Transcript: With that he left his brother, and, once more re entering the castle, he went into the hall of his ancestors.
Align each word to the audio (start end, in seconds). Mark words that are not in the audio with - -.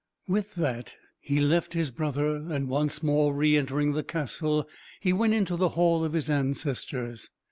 With 0.27 0.55
that 0.55 0.93
he 1.19 1.39
left 1.39 1.73
his 1.73 1.91
brother, 1.91 2.35
and, 2.35 2.67
once 2.67 3.03
more 3.03 3.35
re 3.35 3.55
entering 3.55 3.91
the 3.91 4.01
castle, 4.03 4.67
he 4.99 5.13
went 5.13 5.35
into 5.35 5.55
the 5.55 5.69
hall 5.77 6.03
of 6.03 6.13
his 6.13 6.27
ancestors. 6.27 7.29